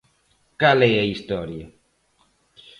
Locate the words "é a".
0.91-1.09